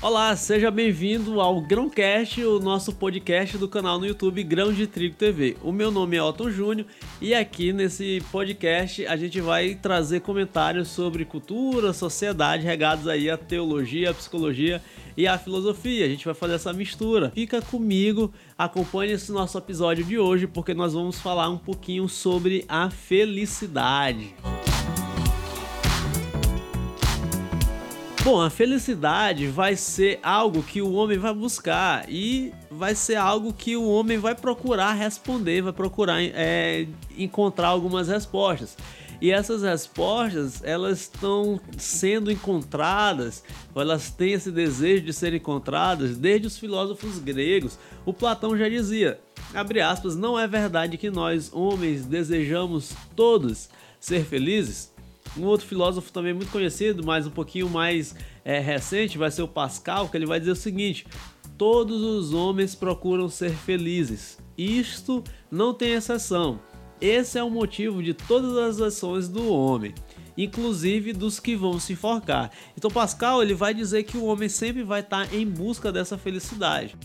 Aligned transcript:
Olá, 0.00 0.36
seja 0.36 0.70
bem-vindo 0.70 1.40
ao 1.40 1.60
Grãocast, 1.60 2.40
o 2.44 2.60
nosso 2.60 2.92
podcast 2.92 3.58
do 3.58 3.68
canal 3.68 3.98
no 3.98 4.06
YouTube 4.06 4.44
Grão 4.44 4.72
de 4.72 4.86
Trigo 4.86 5.16
TV. 5.16 5.56
O 5.60 5.72
meu 5.72 5.90
nome 5.90 6.16
é 6.16 6.22
Otton 6.22 6.50
Júnior 6.50 6.86
e 7.20 7.34
aqui 7.34 7.72
nesse 7.72 8.22
podcast 8.30 9.04
a 9.06 9.16
gente 9.16 9.40
vai 9.40 9.74
trazer 9.74 10.20
comentários 10.20 10.86
sobre 10.86 11.24
cultura, 11.24 11.92
sociedade, 11.92 12.64
regados 12.64 13.08
aí 13.08 13.28
à 13.28 13.36
teologia, 13.36 14.10
à 14.10 14.14
psicologia 14.14 14.80
e 15.16 15.26
à 15.26 15.36
filosofia. 15.36 16.06
A 16.06 16.08
gente 16.08 16.24
vai 16.24 16.34
fazer 16.34 16.54
essa 16.54 16.72
mistura. 16.72 17.32
Fica 17.34 17.60
comigo, 17.60 18.32
acompanhe 18.56 19.14
esse 19.14 19.32
nosso 19.32 19.58
episódio 19.58 20.04
de 20.04 20.16
hoje 20.16 20.46
porque 20.46 20.74
nós 20.74 20.92
vamos 20.92 21.18
falar 21.18 21.48
um 21.50 21.58
pouquinho 21.58 22.08
sobre 22.08 22.64
a 22.68 22.88
felicidade. 22.88 24.32
Bom, 28.24 28.40
a 28.40 28.50
felicidade 28.50 29.46
vai 29.46 29.76
ser 29.76 30.18
algo 30.22 30.62
que 30.62 30.82
o 30.82 30.92
homem 30.92 31.16
vai 31.18 31.32
buscar 31.32 32.04
e 32.08 32.52
vai 32.70 32.94
ser 32.94 33.14
algo 33.14 33.52
que 33.52 33.76
o 33.76 33.88
homem 33.88 34.18
vai 34.18 34.34
procurar 34.34 34.92
responder, 34.92 35.62
vai 35.62 35.72
procurar 35.72 36.20
é, 36.20 36.86
encontrar 37.16 37.68
algumas 37.68 38.08
respostas. 38.08 38.76
E 39.20 39.30
essas 39.30 39.62
respostas, 39.62 40.62
elas 40.62 41.00
estão 41.00 41.60
sendo 41.76 42.30
encontradas, 42.30 43.42
elas 43.74 44.10
têm 44.10 44.32
esse 44.32 44.50
desejo 44.50 45.04
de 45.04 45.12
serem 45.12 45.38
encontradas 45.38 46.16
desde 46.16 46.48
os 46.48 46.58
filósofos 46.58 47.18
gregos. 47.18 47.78
O 48.04 48.12
Platão 48.12 48.56
já 48.56 48.68
dizia, 48.68 49.20
abre 49.54 49.80
aspas, 49.80 50.16
não 50.16 50.38
é 50.38 50.46
verdade 50.46 50.98
que 50.98 51.10
nós, 51.10 51.50
homens, 51.52 52.04
desejamos 52.04 52.92
todos 53.16 53.68
ser 53.98 54.24
felizes? 54.24 54.92
Um 55.36 55.44
outro 55.44 55.66
filósofo 55.66 56.12
também 56.12 56.32
muito 56.32 56.50
conhecido, 56.50 57.04
mas 57.04 57.26
um 57.26 57.30
pouquinho 57.30 57.68
mais 57.68 58.14
é, 58.44 58.58
recente, 58.58 59.18
vai 59.18 59.30
ser 59.30 59.42
o 59.42 59.48
Pascal, 59.48 60.08
que 60.08 60.16
ele 60.16 60.26
vai 60.26 60.38
dizer 60.38 60.52
o 60.52 60.56
seguinte: 60.56 61.06
todos 61.56 62.00
os 62.02 62.32
homens 62.32 62.74
procuram 62.74 63.28
ser 63.28 63.50
felizes. 63.50 64.38
Isto 64.56 65.22
não 65.50 65.74
tem 65.74 65.92
exceção. 65.92 66.60
Esse 67.00 67.38
é 67.38 67.44
o 67.44 67.50
motivo 67.50 68.02
de 68.02 68.12
todas 68.12 68.56
as 68.56 68.80
ações 68.80 69.28
do 69.28 69.52
homem, 69.52 69.94
inclusive 70.36 71.12
dos 71.12 71.38
que 71.38 71.54
vão 71.54 71.78
se 71.78 71.92
enforcar. 71.92 72.50
Então 72.76 72.90
Pascal 72.90 73.40
ele 73.42 73.54
vai 73.54 73.72
dizer 73.72 74.02
que 74.02 74.16
o 74.16 74.24
homem 74.24 74.48
sempre 74.48 74.82
vai 74.82 75.00
estar 75.00 75.32
em 75.32 75.46
busca 75.46 75.92
dessa 75.92 76.18
felicidade. 76.18 76.96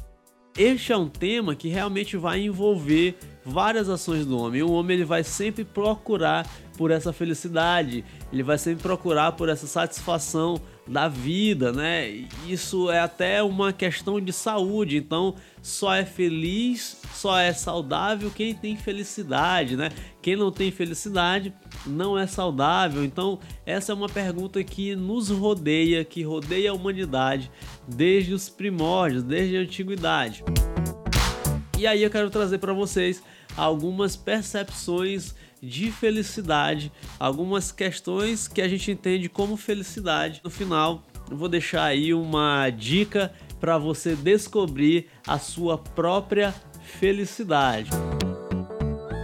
Este 0.57 0.91
é 0.91 0.97
um 0.97 1.09
tema 1.09 1.55
que 1.55 1.67
realmente 1.67 2.17
vai 2.17 2.41
envolver 2.41 3.17
várias 3.45 3.89
ações 3.89 4.25
do 4.25 4.37
homem. 4.37 4.61
O 4.61 4.71
homem 4.71 4.97
ele 4.97 5.05
vai 5.05 5.23
sempre 5.23 5.63
procurar 5.63 6.49
por 6.77 6.91
essa 6.91 7.13
felicidade, 7.13 8.03
ele 8.31 8.43
vai 8.43 8.57
sempre 8.57 8.81
procurar 8.81 9.33
por 9.33 9.47
essa 9.47 9.67
satisfação 9.67 10.59
da 10.87 11.07
vida, 11.07 11.71
né? 11.71 12.09
Isso 12.47 12.91
é 12.91 12.99
até 12.99 13.41
uma 13.43 13.71
questão 13.71 14.19
de 14.19 14.33
saúde, 14.33 14.97
então 14.97 15.35
só 15.61 15.93
é 15.93 16.03
feliz, 16.03 16.99
só 17.13 17.37
é 17.37 17.53
saudável 17.53 18.31
quem 18.31 18.53
tem 18.53 18.75
felicidade, 18.75 19.77
né? 19.77 19.89
Quem 20.21 20.35
não 20.35 20.51
tem 20.51 20.71
felicidade 20.71 21.53
não 21.85 22.17
é 22.17 22.27
saudável. 22.27 23.03
Então, 23.03 23.39
essa 23.65 23.91
é 23.91 23.95
uma 23.95 24.09
pergunta 24.09 24.63
que 24.63 24.95
nos 24.95 25.29
rodeia, 25.29 26.03
que 26.03 26.23
rodeia 26.23 26.71
a 26.71 26.73
humanidade 26.73 27.51
desde 27.87 28.33
os 28.33 28.49
primórdios, 28.49 29.23
desde 29.23 29.57
a 29.57 29.61
antiguidade. 29.61 30.43
E 31.77 31.87
aí 31.87 32.03
eu 32.03 32.09
quero 32.09 32.29
trazer 32.29 32.59
para 32.59 32.73
vocês 32.73 33.21
algumas 33.57 34.15
percepções 34.15 35.33
de 35.61 35.91
felicidade, 35.91 36.91
algumas 37.19 37.71
questões 37.71 38.47
que 38.47 38.61
a 38.61 38.67
gente 38.67 38.91
entende 38.91 39.29
como 39.29 39.57
felicidade. 39.57 40.41
No 40.43 40.49
final, 40.49 41.03
eu 41.31 41.37
vou 41.37 41.49
deixar 41.49 41.85
aí 41.85 42.13
uma 42.13 42.69
dica 42.69 43.33
para 43.59 43.77
você 43.77 44.15
descobrir 44.15 45.07
a 45.25 45.39
sua 45.39 45.77
própria 45.77 46.53
felicidade. 46.99 47.89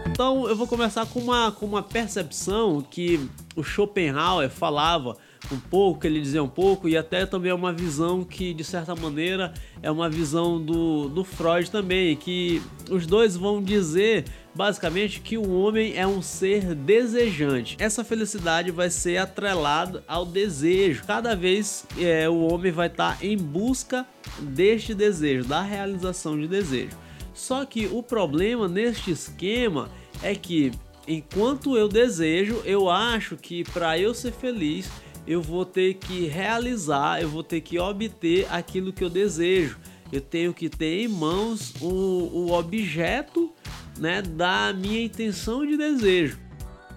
Então, 0.08 0.48
eu 0.48 0.56
vou 0.56 0.68
começar 0.68 1.06
com 1.06 1.20
uma, 1.20 1.52
com 1.52 1.66
uma 1.66 1.84
percepção 1.84 2.82
que 2.82 3.30
o 3.56 3.64
Schopenhauer 3.64 4.50
falava 4.50 5.18
um 5.52 5.60
pouco, 5.60 6.06
ele 6.06 6.20
dizia 6.20 6.44
um 6.44 6.50
pouco, 6.50 6.88
e 6.88 6.96
até 6.98 7.26
também 7.26 7.52
é 7.52 7.54
uma 7.54 7.74
visão 7.74 8.24
que, 8.24 8.54
de 8.54 8.64
certa 8.64 8.96
maneira, 8.96 9.54
é 9.82 9.90
uma 9.90 10.10
visão 10.10 10.64
do, 10.64 11.10
do 11.10 11.24
Freud 11.24 11.72
também, 11.72 12.16
que 12.16 12.62
os 12.90 13.06
dois 13.06 13.36
vão 13.36 13.62
dizer 13.62 14.26
basicamente 14.54 15.22
que 15.22 15.38
o 15.38 15.52
homem 15.52 15.96
é 15.96 16.06
um 16.06 16.22
ser 16.22 16.76
desejante. 16.76 17.78
Essa 17.80 18.04
felicidade 18.04 18.72
vai 18.72 18.90
ser 18.90 19.18
atrelada 19.18 20.04
ao 20.08 20.26
desejo. 20.26 21.04
Cada 21.06 21.36
vez 21.36 21.86
é, 21.98 22.28
o 22.28 22.40
homem 22.42 22.72
vai 22.72 22.88
estar 22.88 23.18
tá 23.18 23.26
em 23.26 23.38
busca 23.38 24.06
deste 24.40 24.94
desejo, 24.94 25.48
da 25.48 25.62
realização 25.62 26.38
de 26.38 26.48
desejo. 26.48 26.98
Só 27.34 27.64
que 27.64 27.88
o 27.88 28.04
problema 28.04 28.68
neste 28.68 29.12
esquema 29.12 29.90
é 30.22 30.36
que 30.36 30.72
enquanto 31.08 31.78
eu 31.78 31.88
desejo, 31.88 32.62
eu 32.66 32.90
acho 32.90 33.38
que 33.38 33.64
para 33.64 33.98
eu 33.98 34.14
ser 34.14 34.32
feliz, 34.32 34.90
eu 35.28 35.42
vou 35.42 35.66
ter 35.66 35.96
que 35.96 36.26
realizar, 36.26 37.22
eu 37.22 37.30
vou 37.30 37.44
ter 37.44 37.62
que 37.62 37.78
obter 37.80 38.48
aquilo 38.52 38.94
que 38.94 39.04
eu 39.04 39.10
desejo. 39.10 39.78
Eu 40.12 40.22
tenho 40.22 40.54
que 40.54 40.70
ter 40.70 41.04
em 41.04 41.08
mãos 41.08 41.74
o, 41.80 41.86
o 41.88 42.52
objeto 42.52 43.54
né, 43.98 44.22
da 44.22 44.74
minha 44.74 45.04
intenção 45.04 45.66
de 45.66 45.78
desejo. 45.78 46.40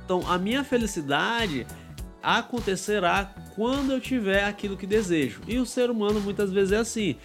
Então, 0.04 0.22
a 0.26 0.38
minha 0.38 0.64
felicidade 0.64 1.66
acontecerá 2.22 3.34
quando 3.54 3.92
eu 3.92 4.00
tiver 4.00 4.44
aquilo 4.44 4.76
que 4.76 4.86
desejo. 4.86 5.40
E 5.46 5.58
o 5.58 5.66
ser 5.66 5.90
humano 5.90 6.20
muitas 6.20 6.50
vezes 6.50 6.72
é 6.72 6.78
assim 6.78 7.16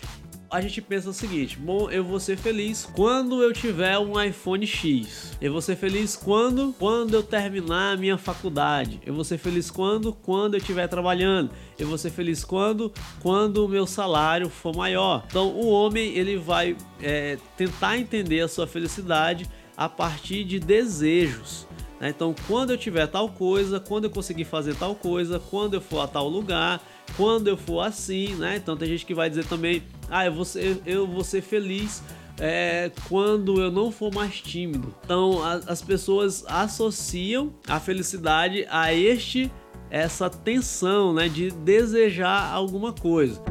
a 0.50 0.62
gente 0.62 0.82
pensa 0.82 1.10
o 1.10 1.14
seguinte: 1.14 1.58
bom, 1.58 1.90
eu 1.90 2.04
vou 2.04 2.20
ser 2.20 2.38
feliz 2.38 2.90
quando 2.94 3.42
eu 3.42 3.52
tiver 3.54 3.98
um 4.00 4.22
iPhone 4.22 4.66
X. 4.66 5.38
Eu 5.42 5.52
vou 5.52 5.62
ser 5.62 5.76
feliz 5.76 6.16
quando 6.16 6.74
quando 6.80 7.14
eu 7.14 7.24
terminar 7.24 7.94
a 7.94 7.98
minha 7.98 8.18
faculdade. 8.18 9.00
Eu 9.06 9.14
vou 9.14 9.24
ser 9.24 9.38
feliz 9.38 9.70
quando 9.70 10.14
quando 10.14 10.56
eu 10.56 10.60
estiver 10.60 10.88
trabalhando. 10.88 11.52
Eu 11.78 11.88
vou 11.88 11.98
ser 11.98 12.12
feliz 12.12 12.44
quando 12.44 12.92
quando 13.22 13.66
o 13.66 13.70
meu 13.70 13.86
salário 13.86 14.50
for 14.50 14.76
maior. 14.76 15.24
Então 15.28 15.50
o 15.50 15.68
homem 15.68 16.16
ele 16.16 16.38
vai 16.38 16.76
é, 17.02 17.38
tentar 17.56 17.98
entender 17.98 18.42
a 18.42 18.48
sua 18.48 18.66
felicidade 18.66 19.48
a 19.76 19.88
partir 19.88 20.44
de 20.44 20.60
desejos. 20.60 21.68
Né? 22.00 22.10
Então, 22.10 22.34
quando 22.48 22.72
eu 22.72 22.78
tiver 22.78 23.08
tal 23.08 23.30
coisa, 23.30 23.80
quando 23.80 24.06
eu 24.06 24.10
conseguir 24.10 24.46
fazer 24.46 24.76
tal 24.76 24.96
coisa, 24.96 25.40
quando 25.40 25.76
eu 25.76 25.82
for 25.82 26.00
a 26.00 26.08
tal 26.08 26.28
lugar, 26.28 26.82
quando 27.16 27.48
eu 27.48 27.58
for 27.58 27.82
assim, 27.82 28.36
né? 28.36 28.58
Então 28.58 28.76
tem 28.76 28.88
gente 28.88 29.06
que 29.06 29.14
vai 29.14 29.30
dizer 29.30 29.46
também, 29.46 29.84
ah, 30.10 30.26
eu 30.26 30.34
vou 30.34 30.46
ser, 30.46 30.82
eu 30.86 31.08
vou 31.08 31.24
ser 31.24 31.42
feliz 31.42 32.02
é, 32.40 32.92
quando 33.08 33.62
eu 33.62 33.72
não 33.72 33.92
for 33.92 34.14
mais 34.14 34.40
tímido. 34.42 34.94
Então 35.04 35.44
a, 35.44 35.54
as 35.68 35.82
pessoas 35.82 36.46
associam 36.48 37.54
a 37.68 37.80
felicidade 37.80 38.66
a 38.70 38.94
este 38.94 39.52
essa 39.90 40.30
tensão, 40.30 41.14
né, 41.14 41.30
de 41.30 41.50
desejar 41.50 42.52
alguma 42.52 42.92
coisa. 42.92 43.42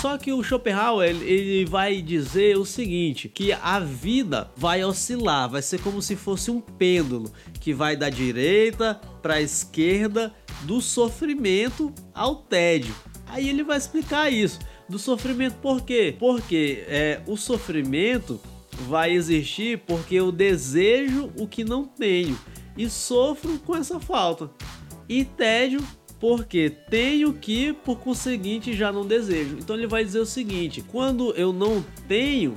Só 0.00 0.18
que 0.18 0.32
o 0.32 0.42
Schopenhauer 0.42 1.08
ele 1.22 1.64
vai 1.64 2.02
dizer 2.02 2.58
o 2.58 2.64
seguinte, 2.66 3.26
que 3.26 3.52
a 3.52 3.80
vida 3.80 4.50
vai 4.54 4.84
oscilar, 4.84 5.48
vai 5.48 5.62
ser 5.62 5.80
como 5.80 6.02
se 6.02 6.14
fosse 6.14 6.50
um 6.50 6.60
pêndulo 6.60 7.32
que 7.58 7.72
vai 7.72 7.96
da 7.96 8.10
direita 8.10 9.00
para 9.22 9.36
a 9.36 9.40
esquerda, 9.40 10.34
do 10.64 10.80
sofrimento 10.80 11.92
ao 12.14 12.36
tédio. 12.36 12.94
Aí 13.26 13.48
ele 13.48 13.64
vai 13.64 13.78
explicar 13.78 14.30
isso. 14.30 14.58
Do 14.88 14.98
sofrimento 14.98 15.56
por 15.62 15.82
quê? 15.82 16.14
Porque 16.18 16.84
é, 16.88 17.20
o 17.26 17.36
sofrimento 17.36 18.40
vai 18.86 19.12
existir 19.12 19.78
porque 19.78 20.16
eu 20.16 20.30
desejo 20.30 21.32
o 21.38 21.46
que 21.46 21.64
não 21.64 21.84
tenho 21.84 22.38
e 22.76 22.88
sofro 22.88 23.58
com 23.60 23.74
essa 23.74 23.98
falta. 24.00 24.50
E 25.08 25.24
tédio 25.24 25.80
porque 26.20 26.70
tenho 26.88 27.32
que, 27.34 27.72
por 27.72 27.98
conseguinte, 27.98 28.72
já 28.72 28.90
não 28.90 29.06
desejo. 29.06 29.58
Então 29.58 29.76
ele 29.76 29.86
vai 29.86 30.04
dizer 30.04 30.20
o 30.20 30.26
seguinte: 30.26 30.82
quando 30.82 31.32
eu 31.32 31.52
não 31.52 31.84
tenho, 32.08 32.56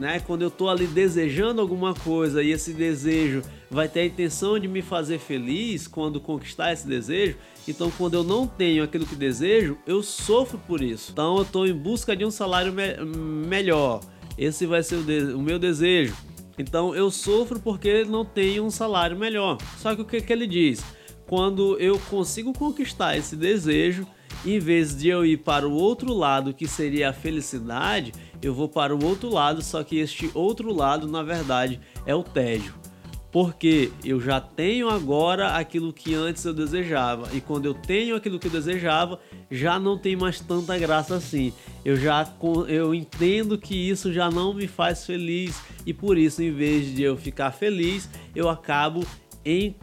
né, 0.00 0.18
quando 0.18 0.40
eu 0.40 0.48
estou 0.48 0.70
ali 0.70 0.86
desejando 0.86 1.60
alguma 1.60 1.92
coisa 1.92 2.42
e 2.42 2.50
esse 2.50 2.72
desejo 2.72 3.42
vai 3.70 3.86
ter 3.86 4.00
a 4.00 4.06
intenção 4.06 4.58
de 4.58 4.66
me 4.66 4.80
fazer 4.80 5.18
feliz 5.18 5.86
quando 5.86 6.18
conquistar 6.18 6.72
esse 6.72 6.88
desejo, 6.88 7.36
então 7.68 7.90
quando 7.90 8.14
eu 8.14 8.24
não 8.24 8.46
tenho 8.46 8.82
aquilo 8.82 9.04
que 9.04 9.14
desejo, 9.14 9.76
eu 9.86 10.02
sofro 10.02 10.58
por 10.66 10.80
isso. 10.80 11.12
Então 11.12 11.36
eu 11.36 11.42
estou 11.42 11.66
em 11.66 11.74
busca 11.74 12.16
de 12.16 12.24
um 12.24 12.30
salário 12.30 12.72
me 12.72 12.96
melhor. 13.46 14.00
Esse 14.38 14.64
vai 14.64 14.82
ser 14.82 14.96
o, 14.96 15.38
o 15.38 15.42
meu 15.42 15.58
desejo. 15.58 16.16
Então 16.58 16.94
eu 16.94 17.10
sofro 17.10 17.60
porque 17.60 18.04
não 18.04 18.24
tenho 18.24 18.64
um 18.64 18.70
salário 18.70 19.18
melhor. 19.18 19.58
Só 19.76 19.94
que 19.94 20.00
o 20.00 20.04
que, 20.06 20.22
que 20.22 20.32
ele 20.32 20.46
diz? 20.46 20.82
Quando 21.26 21.78
eu 21.78 21.98
consigo 22.08 22.54
conquistar 22.54 23.18
esse 23.18 23.36
desejo, 23.36 24.06
em 24.44 24.58
vez 24.58 24.96
de 24.96 25.08
eu 25.08 25.24
ir 25.24 25.38
para 25.38 25.68
o 25.68 25.72
outro 25.72 26.12
lado, 26.12 26.54
que 26.54 26.66
seria 26.66 27.10
a 27.10 27.12
felicidade, 27.12 28.12
eu 28.42 28.54
vou 28.54 28.68
para 28.68 28.94
o 28.94 29.04
outro 29.04 29.28
lado, 29.28 29.62
só 29.62 29.82
que 29.84 29.98
este 29.98 30.30
outro 30.34 30.72
lado, 30.72 31.06
na 31.06 31.22
verdade, 31.22 31.80
é 32.06 32.14
o 32.14 32.22
tédio. 32.22 32.74
porque 33.32 33.92
eu 34.04 34.20
já 34.20 34.40
tenho 34.40 34.88
agora 34.88 35.56
aquilo 35.56 35.92
que 35.92 36.14
antes 36.14 36.44
eu 36.44 36.52
desejava. 36.52 37.28
E 37.32 37.40
quando 37.40 37.66
eu 37.66 37.74
tenho 37.74 38.16
aquilo 38.16 38.38
que 38.38 38.48
eu 38.48 38.50
desejava, 38.50 39.20
já 39.50 39.78
não 39.78 39.96
tem 39.96 40.16
mais 40.16 40.40
tanta 40.40 40.76
graça 40.76 41.14
assim. 41.14 41.52
Eu 41.84 41.96
já 41.96 42.28
eu 42.68 42.94
entendo 42.94 43.56
que 43.56 43.74
isso 43.74 44.12
já 44.12 44.30
não 44.30 44.52
me 44.52 44.66
faz 44.66 45.06
feliz 45.06 45.60
e 45.86 45.94
por 45.94 46.18
isso, 46.18 46.42
em 46.42 46.52
vez 46.52 46.94
de 46.94 47.02
eu 47.02 47.16
ficar 47.16 47.52
feliz, 47.52 48.10
eu 48.34 48.48
acabo 48.48 49.06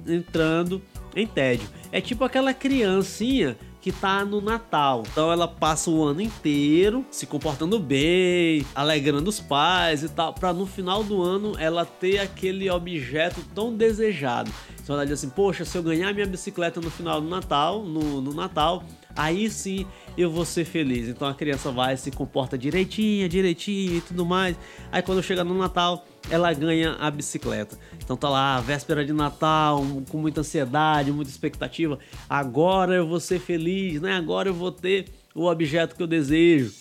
entrando 0.05 0.81
em 1.15 1.25
tédio. 1.25 1.67
É 1.91 2.01
tipo 2.01 2.23
aquela 2.23 2.53
criancinha 2.53 3.57
que 3.87 3.91
tá 3.93 4.25
no 4.25 4.41
Natal. 4.41 5.03
Então 5.09 5.31
ela 5.31 5.47
passa 5.47 5.89
o 5.89 6.03
ano 6.03 6.19
inteiro 6.19 7.05
se 7.09 7.25
comportando 7.25 7.79
bem, 7.79 8.65
alegrando 8.75 9.29
os 9.29 9.39
pais 9.39 10.03
e 10.03 10.09
tal, 10.09 10.33
para 10.33 10.51
no 10.51 10.65
final 10.65 11.05
do 11.05 11.23
ano 11.23 11.57
ela 11.57 11.85
ter 11.85 12.19
aquele 12.19 12.69
objeto 12.69 13.41
tão 13.55 13.73
desejado. 13.73 14.51
Então 14.83 14.93
ela 14.93 15.05
diz 15.05 15.13
assim: 15.13 15.29
Poxa, 15.29 15.63
se 15.63 15.77
eu 15.77 15.81
ganhar 15.81 16.13
minha 16.13 16.27
bicicleta 16.27 16.81
no 16.81 16.91
final 16.91 17.21
do 17.21 17.29
Natal, 17.29 17.81
no, 17.81 18.19
no 18.19 18.33
Natal, 18.33 18.83
aí 19.17 19.49
sim 19.49 19.85
eu 20.17 20.31
vou 20.31 20.45
ser 20.45 20.63
feliz. 20.63 21.09
Então 21.09 21.27
a 21.27 21.33
criança 21.33 21.71
vai, 21.71 21.97
se 21.97 22.11
comporta 22.11 22.57
direitinho, 22.57 23.27
direitinho 23.27 23.97
e 23.97 24.01
tudo 24.01 24.25
mais. 24.25 24.55
Aí 24.91 25.01
quando 25.01 25.21
chega 25.21 25.43
no 25.43 25.57
Natal, 25.57 26.05
ela 26.29 26.53
ganha 26.53 26.93
a 26.93 27.09
bicicleta. 27.11 27.77
Então 28.03 28.15
tá 28.15 28.29
lá, 28.29 28.59
véspera 28.61 29.05
de 29.05 29.11
Natal, 29.11 29.83
com 30.09 30.17
muita 30.17 30.41
ansiedade, 30.41 31.11
muita 31.11 31.31
expectativa. 31.31 31.99
Agora 32.29 32.93
eu 32.93 33.07
vou 33.07 33.19
ser 33.19 33.39
feliz, 33.39 33.99
né? 33.99 34.13
Agora 34.13 34.49
eu 34.49 34.53
vou 34.53 34.71
ter 34.71 35.05
o 35.33 35.45
objeto 35.45 35.95
que 35.95 36.03
eu 36.03 36.07
desejo. 36.07 36.71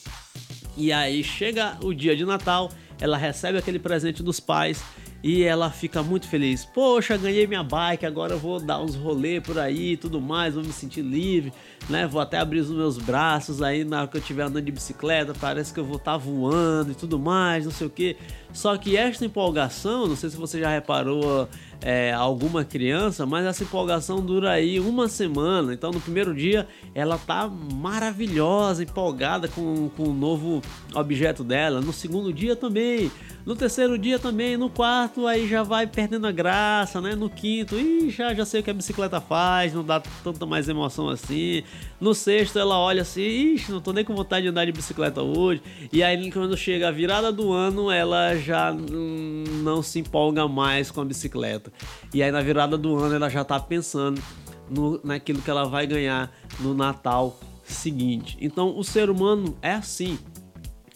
E 0.77 0.93
aí 0.93 1.25
chega 1.25 1.79
o 1.83 1.95
dia 1.95 2.15
de 2.15 2.25
Natal, 2.25 2.71
ela 3.01 3.17
recebe 3.17 3.57
aquele 3.59 3.79
presente 3.79 4.23
dos 4.23 4.39
pais 4.41 4.83
e 5.23 5.43
ela 5.43 5.71
fica 5.71 6.03
muito 6.03 6.29
feliz. 6.29 6.65
Poxa, 6.65 7.17
ganhei 7.17 7.47
minha 7.47 7.63
bike, 7.63 8.07
agora 8.07 8.35
eu 8.35 8.39
vou 8.39 8.61
dar 8.61 8.81
uns 8.81 8.95
rolê 8.95 9.41
por 9.41 9.59
aí 9.59 9.93
e 9.93 9.97
tudo 9.97 10.21
mais, 10.21 10.55
vou 10.55 10.63
me 10.63 10.73
sentir 10.73 11.03
livre, 11.03 11.53
né? 11.89 12.07
Vou 12.07 12.21
até 12.21 12.39
abrir 12.39 12.61
os 12.61 12.71
meus 12.71 12.99
braços 12.99 13.63
aí 13.63 13.85
na 13.85 14.01
hora 14.01 14.09
que 14.09 14.17
eu 14.17 14.21
estiver 14.21 14.43
andando 14.43 14.65
de 14.65 14.73
bicicleta, 14.73 15.33
parece 15.41 15.73
que 15.73 15.81
eu 15.81 15.85
vou 15.85 15.97
estar 15.97 16.13
tá 16.13 16.19
voando 16.19 16.93
e 16.93 16.95
tudo 16.95 17.19
mais, 17.19 17.65
não 17.65 17.73
sei 17.73 17.87
o 17.87 17.91
que. 17.91 18.17
Só 18.53 18.77
que 18.77 18.97
esta 18.97 19.25
empolgação, 19.25 20.07
não 20.07 20.17
sei 20.17 20.31
se 20.31 20.37
você 20.37 20.61
já 20.61 20.71
reparou 20.71 21.49
é, 21.83 22.13
alguma 22.13 22.65
criança, 22.65 23.27
mas 23.27 23.45
essa 23.45 23.63
empolgação 23.63 24.25
dura 24.25 24.51
aí 24.51 24.81
uma 24.81 25.09
semana. 25.09 25.75
Então 25.75 25.91
no 25.91 26.01
primeiro 26.01 26.35
dia 26.35 26.67
ela 26.95 27.19
tá 27.19 27.49
maravilhosa, 27.49 28.83
empolgada 28.83 29.47
com, 29.49 29.91
com 29.91 30.05
o 30.05 30.15
novo 30.15 30.63
objeto 30.95 31.45
dela. 31.45 31.81
No 31.81 31.93
segundo 31.93 32.33
dia 32.33 32.57
também. 32.57 33.11
No 33.45 33.55
terceiro 33.55 33.97
dia 33.97 34.19
também, 34.19 34.57
no 34.57 34.69
quarto 34.69 35.25
aí 35.25 35.47
já 35.47 35.63
vai 35.63 35.87
perdendo 35.87 36.27
a 36.27 36.33
graça, 36.33 37.01
né? 37.01 37.15
No 37.15 37.31
quinto, 37.31 37.79
ih, 37.79 38.11
já, 38.11 38.35
já 38.35 38.45
sei 38.45 38.61
o 38.61 38.65
que 38.65 38.71
a 38.71 38.75
bicicleta 38.75 39.21
faz, 39.21 39.73
não 39.73 39.85
dá 39.85 40.03
tanta 40.25 40.45
mais 40.45 40.69
emoção 40.69 41.09
assim. 41.09 41.63
No 42.01 42.15
sexto 42.15 42.59
ela 42.59 42.79
olha 42.79 43.03
assim, 43.03 43.23
ixi, 43.23 43.73
não 43.73 43.81
tô 43.81 43.93
nem 43.93 44.05
com 44.05 44.15
vontade 44.15 44.43
de 44.43 44.49
andar 44.49 44.65
de 44.65 44.73
bicicleta 44.73 45.23
hoje. 45.23 45.63
E 45.93 46.03
aí 46.03 46.31
quando 46.31 46.57
chega 46.57 46.89
a 46.89 46.91
virada 46.91 47.33
do 47.33 47.53
ano, 47.53 47.91
ela 47.91 48.37
já 48.37 48.73
não 48.73 49.83
se 49.83 50.01
empolga 50.01 50.47
mais 50.47 50.91
com 50.91 51.01
a 51.01 51.05
bicicleta. 51.05 51.73
E 52.13 52.23
aí 52.23 52.31
na 52.31 52.41
virada 52.41 52.77
do 52.77 52.97
ano 52.97 53.15
ela 53.15 53.29
já 53.29 53.45
tá 53.45 53.59
pensando 53.59 54.23
no, 54.69 55.01
naquilo 55.03 55.41
que 55.41 55.51
ela 55.51 55.65
vai 55.65 55.87
ganhar 55.87 56.31
no 56.61 56.75
Natal 56.75 57.39
seguinte. 57.65 58.37
Então 58.41 58.77
o 58.77 58.85
ser 58.85 59.11
humano 59.11 59.57
é 59.63 59.73
assim 59.73 60.19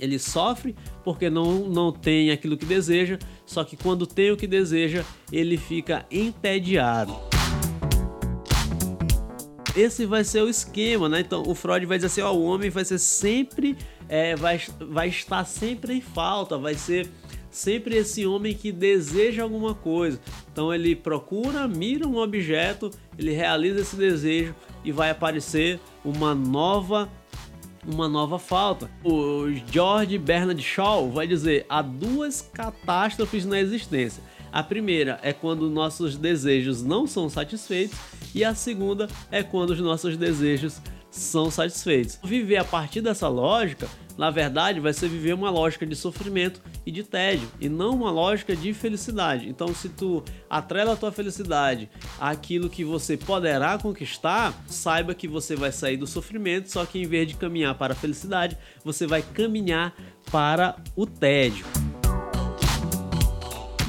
ele 0.00 0.19
sofre 0.19 0.75
porque 1.05 1.28
não, 1.28 1.69
não 1.69 1.93
tem 1.93 2.31
aquilo 2.31 2.56
que 2.56 2.64
deseja, 2.64 3.19
só 3.44 3.62
que 3.62 3.76
quando 3.76 4.06
tem 4.06 4.31
o 4.31 4.37
que 4.37 4.46
deseja, 4.46 5.05
ele 5.31 5.58
fica 5.58 6.06
entediado. 6.11 7.30
Esse 9.76 10.05
vai 10.05 10.25
ser 10.25 10.43
o 10.43 10.49
esquema, 10.49 11.08
né? 11.08 11.20
Então 11.20 11.43
o 11.46 11.55
Freud 11.55 11.87
vai 11.87 11.99
dizer 11.99 12.08
assim: 12.08 12.20
ó, 12.20 12.32
o 12.32 12.43
homem 12.43 12.70
vai 12.70 12.84
ser 12.84 12.99
sempre, 12.99 13.76
é, 14.08 14.34
vai, 14.34 14.61
vai 14.81 15.08
estar 15.08 15.44
sempre 15.44 15.94
em 15.94 16.00
falta, 16.00 16.58
vai 16.58 16.75
ser 16.75 17.08
sempre 17.50 17.96
esse 17.96 18.26
homem 18.26 18.55
que 18.55 18.72
deseja 18.72 19.43
alguma 19.43 19.75
coisa. 19.75 20.20
Então 20.52 20.72
ele 20.72 20.94
procura, 20.94 21.67
mira 21.69 22.06
um 22.06 22.17
objeto, 22.17 22.90
ele 23.19 23.32
realiza 23.32 23.81
esse 23.81 23.96
desejo 23.96 24.55
e 24.84 24.93
vai 24.93 25.11
aparecer 25.11 25.81
uma 26.05 26.34
nova 26.34 27.08
uma 27.87 28.08
nova 28.08 28.38
falta. 28.38 28.90
O 29.02 29.46
George 29.70 30.19
Bernard 30.19 30.62
Shaw 30.62 31.11
vai 31.11 31.26
dizer: 31.26 31.64
há 31.69 31.81
duas 31.81 32.43
catástrofes 32.52 33.44
na 33.44 33.58
existência. 33.61 34.23
A 34.52 34.62
primeira 34.62 35.19
é 35.23 35.32
quando 35.32 35.70
nossos 35.70 36.16
desejos 36.16 36.82
não 36.82 37.06
são 37.06 37.31
satisfeitos, 37.31 37.96
e 38.35 38.44
a 38.44 38.55
segunda 38.55 39.09
é 39.31 39.43
quando 39.43 39.71
os 39.71 39.81
nossos 39.81 40.17
desejos 40.17 40.81
são 41.11 41.50
satisfeitos. 41.50 42.19
Viver 42.23 42.56
a 42.56 42.65
partir 42.65 43.00
dessa 43.00 43.29
lógica 43.29 43.88
na 44.21 44.31
verdade, 44.31 44.81
vai 44.81 44.93
ser 44.93 45.09
viver 45.09 45.32
uma 45.32 45.49
lógica 45.49 45.87
de 45.87 45.97
sofrimento 45.97 46.61
e 46.85 46.91
de 46.91 47.03
tédio, 47.03 47.49
e 47.59 47.71
não 47.71 47.94
uma 47.94 48.11
lógica 48.11 48.55
de 48.55 48.75
felicidade. 48.75 49.49
Então, 49.49 49.75
se 49.75 49.88
tu 49.88 50.23
atrela 50.49 50.93
a 50.93 50.97
tua 50.97 51.11
felicidade 51.11 51.88
àquilo 52.21 52.69
que 52.69 52.85
você 52.85 53.17
poderá 53.17 53.79
conquistar, 53.79 54.53
saiba 54.67 55.15
que 55.15 55.26
você 55.26 55.56
vai 55.56 55.73
sair 55.73 55.97
do 55.97 56.06
sofrimento, 56.06 56.71
só 56.71 56.85
que 56.85 57.00
em 57.00 57.06
vez 57.06 57.29
de 57.29 57.35
caminhar 57.35 57.75
para 57.76 57.94
a 57.94 57.97
felicidade, 57.97 58.59
você 58.85 59.06
vai 59.06 59.23
caminhar 59.23 59.94
para 60.31 60.76
o 60.94 61.06
tédio. 61.06 61.65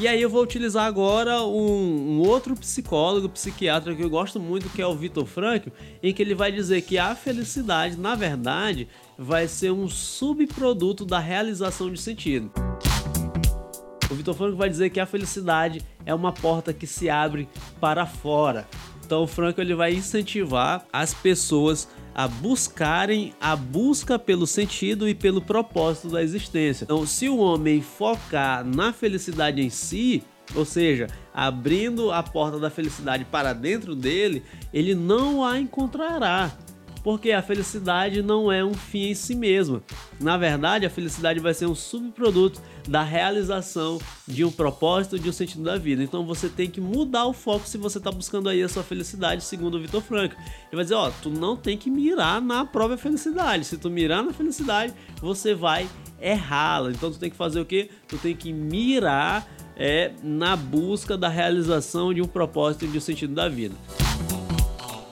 E 0.01 0.07
aí 0.07 0.19
eu 0.19 0.31
vou 0.31 0.42
utilizar 0.42 0.88
agora 0.88 1.44
um, 1.44 2.18
um, 2.18 2.19
outro 2.21 2.56
psicólogo, 2.56 3.30
psiquiatra 3.30 3.95
que 3.95 4.01
eu 4.01 4.09
gosto 4.09 4.39
muito, 4.39 4.68
que 4.68 4.81
é 4.81 4.88
o 4.88 4.95
Vitor 4.95 5.27
Frankl, 5.27 5.69
em 6.01 6.12
que 6.12 6.24
ele 6.24 6.33
vai 6.33 6.51
dizer 6.51 6.81
que 6.81 6.98
a 6.98 7.13
felicidade, 7.13 8.00
na 8.00 8.15
verdade, 8.15 8.88
vai 9.15 9.48
ser 9.48 9.71
um 9.71 9.88
subproduto 9.88 11.06
da 11.06 11.19
realização 11.19 11.94
de 11.94 12.01
sentido. 12.01 12.51
O 14.09 14.15
Vitor 14.15 14.33
Franco 14.33 14.57
vai 14.57 14.69
dizer 14.69 14.89
que 14.89 15.00
a 15.00 15.06
felicidade 15.06 15.86
é 16.03 16.15
uma 16.15 16.31
porta 16.31 16.74
que 16.74 16.88
se 16.88 17.07
abre 17.07 17.48
para 17.80 18.07
fora. 18.07 18.68
Então 19.06 19.21
o 19.21 19.27
Franco 19.27 19.62
ele 19.62 19.75
vai 19.75 19.94
incentivar 19.94 20.83
as 20.92 21.13
pessoas 21.13 21.88
a 22.13 22.28
buscarem 22.28 23.34
a 23.40 23.56
busca 23.56 24.19
pelo 24.19 24.46
sentido 24.46 25.08
e 25.08 25.16
pelo 25.16 25.42
propósito 25.42 26.10
da 26.10 26.22
existência. 26.22 26.84
Então, 26.84 27.06
se 27.06 27.30
o 27.30 27.38
homem 27.38 27.81
focar 27.81 28.66
na 28.66 28.92
felicidade 28.92 29.62
em 29.62 29.69
si, 29.69 30.24
ou 30.56 30.66
seja, 30.66 31.08
abrindo 31.34 32.12
a 32.12 32.22
porta 32.22 32.60
da 32.60 32.69
felicidade 32.69 33.25
para 33.25 33.54
dentro 33.54 33.96
dele, 33.96 34.44
ele 34.74 34.94
não 34.94 35.44
a 35.44 35.60
encontrará 35.60 36.52
porque 37.03 37.31
a 37.31 37.41
felicidade 37.41 38.22
não 38.22 38.51
é 38.51 38.63
um 38.63 38.74
fim 38.74 39.10
em 39.10 39.15
si 39.15 39.36
mesma. 39.36 39.81
Na 40.20 40.38
verdade, 40.38 40.86
a 40.86 40.89
felicidade 40.89 41.39
vai 41.39 41.53
ser 41.53 41.65
um 41.65 41.75
subproduto 41.75 42.62
da 42.88 43.03
realização 43.03 44.00
de 44.27 44.43
um 44.43 44.51
propósito, 44.51 45.20
de 45.20 45.29
um 45.29 45.34
sentido 45.34 45.63
da 45.63 45.77
vida. 45.77 46.03
Então 46.03 46.25
você 46.25 46.50
tem 46.50 46.70
que 46.70 46.81
mudar 46.81 47.25
o 47.25 47.34
foco 47.34 47.67
se 47.67 47.77
você 47.77 47.98
está 47.98 48.12
buscando 48.12 48.50
aí 48.50 48.62
a 48.62 48.70
sua 48.70 48.84
felicidade, 48.84 49.43
segundo 49.43 49.75
o 49.75 49.81
Vitor 49.81 50.01
Franco. 50.01 50.36
Ele 50.36 50.75
vai 50.75 50.84
dizer, 50.84 50.96
ó, 50.96 51.12
tu 51.22 51.29
não 51.29 51.55
tem 51.55 51.77
que 51.77 51.89
mirar 51.89 52.41
na 52.41 52.65
própria 52.65 52.98
felicidade. 52.98 53.65
Se 53.65 53.77
tu 53.77 53.89
mirar 53.89 54.24
na 54.24 54.34
felicidade, 54.34 54.93
você 55.20 55.53
vai 55.53 55.88
errá-la. 56.20 56.91
Então 56.91 57.12
tu 57.12 57.17
tem 57.17 57.29
que 57.29 57.38
fazer 57.38 57.60
o 57.60 57.65
quê? 57.65 57.89
Tu 58.08 58.17
tem 58.17 58.36
que 58.36 58.53
mirar 58.53 59.48
é, 59.75 60.12
na 60.22 60.55
busca 60.55 61.17
da 61.17 61.27
realização 61.27 62.13
de 62.13 62.22
um 62.22 62.27
propósito 62.27 62.86
e 62.86 62.88
de 62.88 62.98
um 62.98 63.01
sentido 63.01 63.34
da 63.34 63.50
vida. 63.50 63.75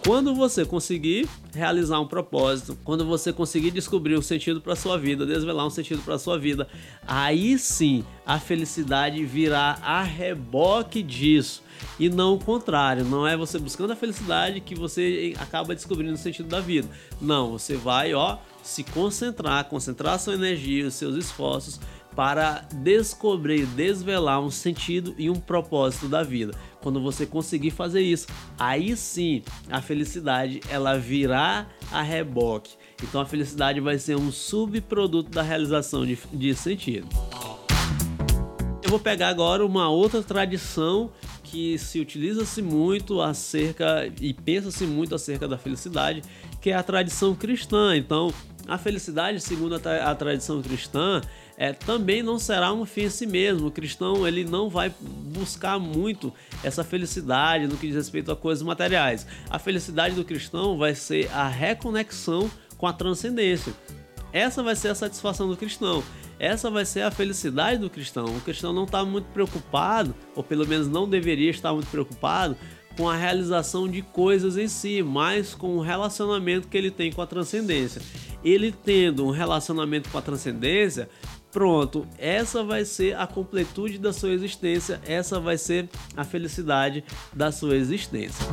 Quando 0.05 0.33
você 0.33 0.65
conseguir 0.65 1.27
realizar 1.53 1.99
um 1.99 2.07
propósito, 2.07 2.77
quando 2.83 3.05
você 3.05 3.33
conseguir 3.33 3.69
descobrir 3.69 4.17
um 4.17 4.21
sentido 4.21 4.61
para 4.61 4.75
sua 4.75 4.97
vida, 4.97 5.25
desvelar 5.25 5.67
um 5.67 5.69
sentido 5.69 6.01
para 6.01 6.17
sua 6.17 6.39
vida, 6.39 6.67
aí 7.05 7.59
sim 7.59 8.03
a 8.25 8.39
felicidade 8.39 9.23
virá 9.25 9.77
a 9.83 10.01
reboque 10.01 11.03
disso 11.03 11.61
e 11.99 12.09
não 12.09 12.35
o 12.35 12.39
contrário. 12.39 13.03
Não 13.03 13.27
é 13.27 13.35
você 13.35 13.59
buscando 13.59 13.91
a 13.91 13.95
felicidade 13.95 14.61
que 14.61 14.73
você 14.73 15.33
acaba 15.37 15.75
descobrindo 15.75 16.13
o 16.13 16.17
sentido 16.17 16.47
da 16.47 16.61
vida. 16.61 16.87
Não, 17.21 17.51
você 17.51 17.75
vai, 17.75 18.13
ó, 18.13 18.37
se 18.63 18.83
concentrar, 18.85 19.65
concentrar 19.65 20.17
sua 20.17 20.33
energia, 20.33 20.87
os 20.87 20.93
seus 20.93 21.15
esforços 21.15 21.79
para 22.19 22.67
descobrir, 22.73 23.65
desvelar 23.65 24.41
um 24.41 24.51
sentido 24.51 25.15
e 25.17 25.29
um 25.29 25.35
propósito 25.35 26.09
da 26.09 26.21
vida. 26.21 26.53
Quando 26.81 27.01
você 27.01 27.25
conseguir 27.25 27.71
fazer 27.71 28.01
isso, 28.01 28.27
aí 28.59 28.93
sim 28.97 29.41
a 29.71 29.81
felicidade 29.81 30.59
ela 30.69 30.99
virá 30.99 31.65
a 31.89 32.01
reboque. 32.01 32.73
Então 33.01 33.21
a 33.21 33.25
felicidade 33.25 33.79
vai 33.79 33.97
ser 33.97 34.17
um 34.17 34.33
subproduto 34.33 35.31
da 35.31 35.41
realização 35.41 36.05
de, 36.05 36.19
de 36.33 36.53
sentido. 36.55 37.07
Eu 38.83 38.89
vou 38.89 38.99
pegar 38.99 39.29
agora 39.29 39.65
uma 39.65 39.87
outra 39.87 40.21
tradição 40.21 41.11
que 41.41 41.77
se 41.77 42.01
utiliza-se 42.01 42.61
muito 42.61 43.21
acerca 43.21 44.11
e 44.19 44.33
pensa-se 44.33 44.85
muito 44.85 45.15
acerca 45.15 45.47
da 45.47 45.57
felicidade, 45.57 46.21
que 46.59 46.69
é 46.69 46.75
a 46.75 46.83
tradição 46.83 47.33
cristã. 47.33 47.95
Então, 47.95 48.33
a 48.67 48.77
felicidade, 48.77 49.41
segundo 49.41 49.75
a, 49.75 50.11
a 50.11 50.15
tradição 50.15 50.61
cristã, 50.61 51.21
é, 51.61 51.73
também 51.73 52.23
não 52.23 52.39
será 52.39 52.71
um 52.71 52.85
fim 52.85 53.01
em 53.01 53.09
si 53.09 53.27
mesmo. 53.27 53.67
O 53.67 53.71
cristão 53.71 54.25
ele 54.25 54.45
não 54.45 54.69
vai 54.69 54.89
buscar 55.01 55.77
muito 55.77 56.33
essa 56.63 56.85
felicidade 56.85 57.67
no 57.67 57.75
que 57.75 57.87
diz 57.87 57.97
respeito 57.97 58.31
a 58.31 58.35
coisas 58.35 58.63
materiais. 58.63 59.27
A 59.49 59.59
felicidade 59.59 60.15
do 60.15 60.23
cristão 60.23 60.77
vai 60.77 60.95
ser 60.95 61.29
a 61.33 61.49
reconexão 61.49 62.49
com 62.77 62.87
a 62.87 62.93
transcendência. 62.93 63.73
Essa 64.31 64.63
vai 64.63 64.73
ser 64.73 64.87
a 64.87 64.95
satisfação 64.95 65.49
do 65.49 65.57
cristão. 65.57 66.01
Essa 66.39 66.71
vai 66.71 66.85
ser 66.85 67.01
a 67.01 67.11
felicidade 67.11 67.81
do 67.81 67.89
cristão. 67.89 68.37
O 68.37 68.39
cristão 68.39 68.71
não 68.71 68.85
está 68.85 69.03
muito 69.03 69.25
preocupado, 69.25 70.15
ou 70.33 70.41
pelo 70.41 70.65
menos 70.65 70.87
não 70.87 71.09
deveria 71.09 71.51
estar 71.51 71.73
muito 71.73 71.89
preocupado, 71.89 72.55
com 72.95 73.09
a 73.09 73.15
realização 73.15 73.87
de 73.87 74.01
coisas 74.01 74.57
em 74.57 74.67
si, 74.67 75.03
mas 75.03 75.53
com 75.53 75.77
o 75.77 75.81
relacionamento 75.81 76.67
que 76.67 76.77
ele 76.77 76.91
tem 76.91 77.11
com 77.11 77.21
a 77.21 77.27
transcendência. 77.27 78.01
Ele 78.43 78.71
tendo 78.71 79.25
um 79.25 79.31
relacionamento 79.31 80.09
com 80.09 80.17
a 80.17 80.21
transcendência, 80.21 81.09
Pronto, 81.51 82.07
essa 82.17 82.63
vai 82.63 82.85
ser 82.85 83.15
a 83.17 83.25
completude 83.25 83.97
da 83.97 84.13
sua 84.13 84.29
existência, 84.29 85.01
essa 85.05 85.39
vai 85.39 85.57
ser 85.57 85.89
a 86.15 86.23
felicidade 86.23 87.03
da 87.33 87.51
sua 87.51 87.75
existência. 87.75 88.45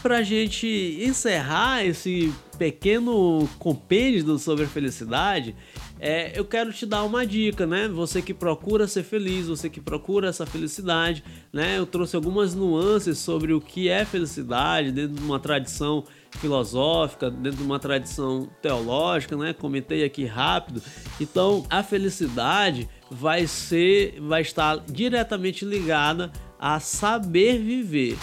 Para 0.00 0.22
gente 0.22 0.66
encerrar 1.00 1.84
esse 1.84 2.32
pequeno 2.56 3.48
compêndio 3.58 4.38
sobre 4.38 4.64
a 4.64 4.68
felicidade, 4.68 5.54
é, 6.00 6.32
eu 6.34 6.44
quero 6.44 6.72
te 6.72 6.86
dar 6.86 7.04
uma 7.04 7.26
dica, 7.26 7.66
né? 7.66 7.86
Você 7.86 8.22
que 8.22 8.32
procura 8.32 8.88
ser 8.88 9.02
feliz, 9.02 9.46
você 9.46 9.68
que 9.68 9.80
procura 9.80 10.28
essa 10.28 10.46
felicidade, 10.46 11.22
né? 11.52 11.78
Eu 11.78 11.84
trouxe 11.84 12.16
algumas 12.16 12.54
nuances 12.54 13.18
sobre 13.18 13.52
o 13.52 13.60
que 13.60 13.88
é 13.88 14.04
felicidade 14.04 14.92
dentro 14.92 15.16
de 15.16 15.22
uma 15.22 15.38
tradição 15.38 16.04
filosófica, 16.38 17.30
dentro 17.30 17.58
de 17.58 17.64
uma 17.64 17.78
tradição 17.78 18.48
teológica, 18.62 19.36
né? 19.36 19.52
Comentei 19.52 20.02
aqui 20.02 20.24
rápido. 20.24 20.82
Então, 21.20 21.66
a 21.68 21.82
felicidade 21.82 22.88
vai 23.10 23.46
ser, 23.46 24.18
vai 24.20 24.40
estar 24.40 24.78
diretamente 24.78 25.66
ligada 25.66 26.32
a 26.58 26.80
saber 26.80 27.58
viver. 27.58 28.16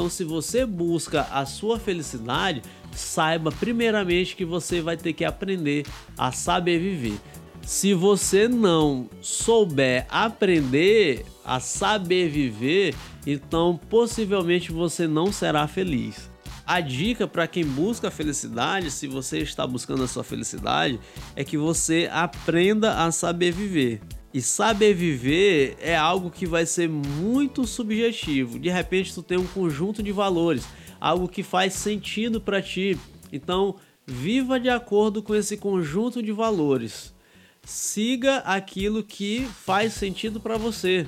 Então, 0.00 0.08
se 0.08 0.24
você 0.24 0.64
busca 0.64 1.28
a 1.30 1.44
sua 1.44 1.78
felicidade, 1.78 2.62
saiba 2.90 3.52
primeiramente 3.52 4.34
que 4.34 4.46
você 4.46 4.80
vai 4.80 4.96
ter 4.96 5.12
que 5.12 5.26
aprender 5.26 5.84
a 6.16 6.32
saber 6.32 6.78
viver. 6.78 7.20
Se 7.60 7.92
você 7.92 8.48
não 8.48 9.10
souber 9.20 10.06
aprender 10.08 11.26
a 11.44 11.60
saber 11.60 12.30
viver, 12.30 12.94
então 13.26 13.78
possivelmente 13.90 14.72
você 14.72 15.06
não 15.06 15.30
será 15.30 15.68
feliz. 15.68 16.30
A 16.66 16.80
dica 16.80 17.28
para 17.28 17.46
quem 17.46 17.66
busca 17.66 18.08
a 18.08 18.10
felicidade, 18.10 18.90
se 18.90 19.06
você 19.06 19.40
está 19.40 19.66
buscando 19.66 20.04
a 20.04 20.08
sua 20.08 20.24
felicidade, 20.24 20.98
é 21.36 21.44
que 21.44 21.58
você 21.58 22.08
aprenda 22.10 23.04
a 23.04 23.12
saber 23.12 23.52
viver. 23.52 24.00
E 24.32 24.40
saber 24.40 24.94
viver 24.94 25.76
é 25.80 25.96
algo 25.96 26.30
que 26.30 26.46
vai 26.46 26.64
ser 26.64 26.88
muito 26.88 27.66
subjetivo. 27.66 28.58
De 28.58 28.70
repente 28.70 29.12
tu 29.12 29.22
tem 29.22 29.36
um 29.38 29.46
conjunto 29.46 30.02
de 30.02 30.12
valores 30.12 30.66
algo 31.00 31.26
que 31.26 31.42
faz 31.42 31.72
sentido 31.72 32.40
para 32.40 32.60
ti. 32.60 32.98
Então, 33.32 33.76
viva 34.06 34.60
de 34.60 34.68
acordo 34.68 35.22
com 35.22 35.34
esse 35.34 35.56
conjunto 35.56 36.22
de 36.22 36.30
valores. 36.30 37.14
Siga 37.64 38.38
aquilo 38.38 39.02
que 39.02 39.48
faz 39.64 39.94
sentido 39.94 40.38
para 40.38 40.58
você. 40.58 41.06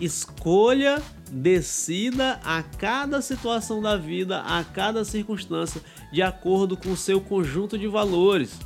Escolha, 0.00 1.02
decida 1.30 2.40
a 2.44 2.62
cada 2.62 3.22
situação 3.22 3.80
da 3.80 3.96
vida, 3.96 4.40
a 4.42 4.62
cada 4.62 5.04
circunstância, 5.04 5.80
de 6.12 6.20
acordo 6.20 6.76
com 6.76 6.90
o 6.90 6.96
seu 6.96 7.20
conjunto 7.20 7.78
de 7.78 7.86
valores. 7.86 8.58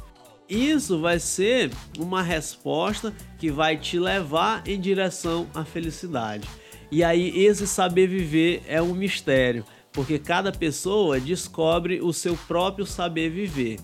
Isso 0.50 1.00
vai 1.00 1.20
ser 1.20 1.70
uma 1.96 2.22
resposta 2.22 3.14
que 3.38 3.50
vai 3.50 3.76
te 3.76 3.98
levar 3.98 4.66
em 4.66 4.80
direção 4.80 5.46
à 5.54 5.64
felicidade. 5.64 6.46
E 6.90 7.04
aí, 7.04 7.44
esse 7.44 7.68
saber 7.68 8.08
viver 8.08 8.62
é 8.66 8.82
um 8.82 8.92
mistério 8.92 9.64
porque 9.92 10.18
cada 10.18 10.52
pessoa 10.52 11.18
descobre 11.18 12.00
o 12.00 12.12
seu 12.12 12.36
próprio 12.46 12.86
saber 12.86 13.30
viver. 13.30 13.78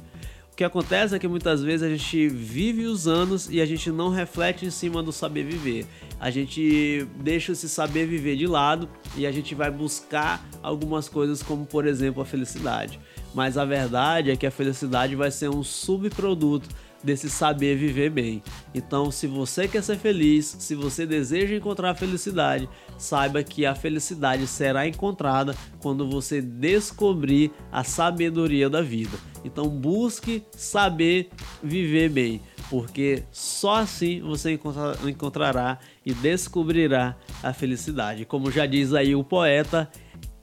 O 0.57 0.65
que 0.65 0.65
acontece 0.65 1.15
é 1.15 1.19
que 1.19 1.29
muitas 1.29 1.63
vezes 1.63 1.83
a 1.83 1.91
gente 1.91 2.29
vive 2.29 2.87
os 2.87 3.07
anos 3.07 3.47
e 3.51 3.61
a 3.61 3.67
gente 3.67 3.91
não 3.91 4.09
reflete 4.09 4.65
em 4.65 4.71
cima 4.71 5.03
do 5.03 5.13
saber 5.13 5.45
viver. 5.45 5.85
A 6.19 6.31
gente 6.31 7.07
deixa 7.17 7.53
esse 7.53 7.69
saber 7.69 8.07
viver 8.07 8.37
de 8.37 8.47
lado 8.47 8.89
e 9.19 9.27
a 9.27 9.31
gente 9.31 9.55
vai 9.55 9.71
buscar 9.71 10.43
algumas 10.63 11.11
coisas, 11.11 11.43
como 11.43 11.67
por 11.67 11.87
exemplo 11.87 12.23
a 12.23 12.25
felicidade. 12.25 12.99
Mas 13.35 13.59
a 13.59 13.67
verdade 13.67 14.31
é 14.31 14.37
que 14.37 14.47
a 14.47 14.51
felicidade 14.51 15.15
vai 15.15 15.31
ser 15.31 15.51
um 15.51 15.63
subproduto 15.63 16.71
desse 17.07 17.31
saber 17.31 17.77
viver 17.77 18.11
bem. 18.11 18.43
Então, 18.75 19.13
se 19.13 19.29
você 19.29 19.69
quer 19.69 19.83
ser 19.83 19.97
feliz, 19.97 20.57
se 20.59 20.75
você 20.75 21.07
deseja 21.07 21.55
encontrar 21.55 21.93
a 21.93 21.95
felicidade, 21.95 22.69
saiba 22.99 23.45
que 23.45 23.65
a 23.65 23.77
felicidade 23.77 24.45
será 24.49 24.89
encontrada 24.89 25.55
quando 25.79 26.11
você 26.11 26.43
descobrir 26.43 27.53
a 27.71 27.85
sabedoria 27.85 28.69
da 28.69 28.83
vida. 28.83 29.17
Então, 29.45 29.69
busque 29.69 30.43
saber 30.51 31.31
viver 31.63 32.11
bem, 32.11 32.43
porque 32.69 33.23
só 33.31 33.77
assim 33.77 34.21
você 34.21 34.59
encontrará 35.07 35.79
e 36.05 36.13
descobrirá 36.13 37.17
a 37.41 37.53
felicidade. 37.53 38.25
Como 38.25 38.51
já 38.51 38.67
diz 38.67 38.93
aí 38.93 39.15
o 39.15 39.23
poeta, 39.23 39.89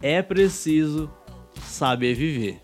é 0.01 0.22
preciso 0.22 1.12
saber 1.62 2.15
viver. 2.15 2.62